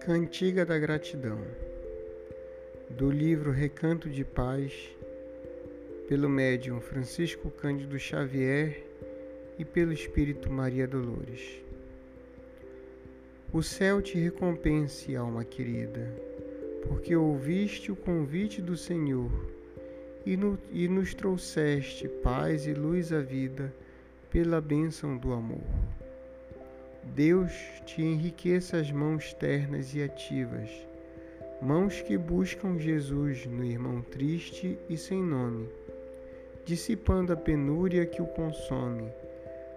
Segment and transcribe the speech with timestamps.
[0.00, 1.38] Cantiga da Gratidão,
[2.90, 4.72] do livro Recanto de Paz,
[6.08, 8.82] pelo médium Francisco Cândido Xavier
[9.56, 11.69] e pelo Espírito Maria Dolores.
[13.52, 16.08] O céu te recompense, alma querida,
[16.86, 19.28] porque ouviste o convite do Senhor
[20.24, 23.74] e, no, e nos trouxeste paz e luz à vida
[24.30, 25.66] pela bênção do amor.
[27.02, 27.52] Deus
[27.84, 30.70] te enriqueça as mãos ternas e ativas,
[31.60, 35.68] mãos que buscam Jesus no irmão triste e sem nome,
[36.64, 39.10] dissipando a penúria que o consome,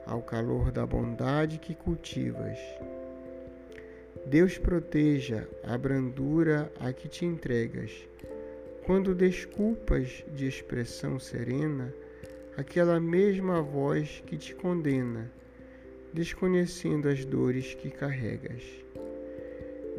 [0.05, 2.60] ao calor da bondade que cultivas.
[4.26, 7.91] Deus proteja a brandura a que te entregas,
[8.85, 11.93] quando desculpas de expressão serena
[12.57, 15.32] aquela mesma voz que te condena
[16.13, 18.62] desconhecendo as dores que carregas.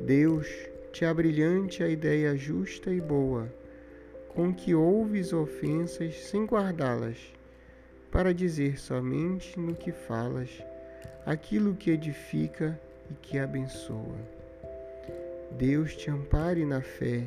[0.07, 0.47] Deus
[0.93, 3.53] te abrilhante a ideia justa e boa,
[4.29, 7.17] com que ouves ofensas sem guardá-las,
[8.13, 10.51] para dizer somente no que falas
[11.27, 12.79] aquilo que edifica
[13.11, 14.19] e que abençoa.
[15.53, 17.25] Deus te ampare na fé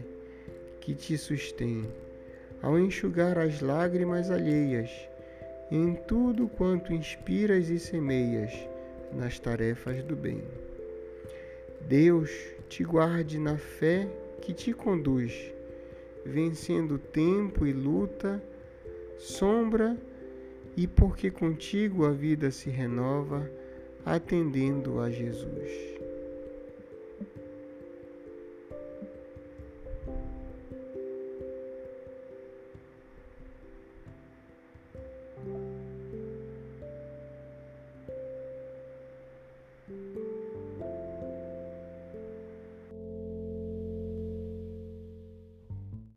[0.81, 1.85] que te sustém,
[2.61, 4.89] ao enxugar as lágrimas alheias,
[5.69, 8.51] em tudo quanto inspiras e semeias
[9.13, 10.43] nas tarefas do bem.
[11.81, 12.29] Deus
[12.69, 14.07] te guarde na fé
[14.41, 15.53] que te conduz,
[16.25, 18.41] vencendo tempo e luta,
[19.17, 19.97] sombra,
[20.75, 23.49] e porque contigo a vida se renova,
[24.07, 25.96] atendendo a Jesus.